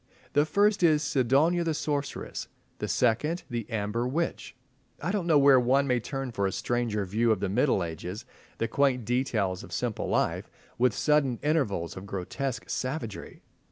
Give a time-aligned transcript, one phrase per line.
[0.33, 2.47] The first is "Sidonia the Sorceress,"
[2.79, 4.55] the second, "The Amber Witch."
[4.99, 8.25] I don't know where one may turn for a stranger view of the Middle Ages,
[8.57, 13.41] the quaint details of simple life, with sudden intervals of grotesque savagery.